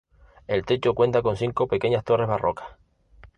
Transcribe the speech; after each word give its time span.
El 0.47 0.65
techo 0.65 0.95
cuenta 0.95 1.21
con 1.21 1.37
cinco 1.37 1.67
pequeñas 1.67 2.03
torres 2.03 2.27
barrocas. 2.27 2.69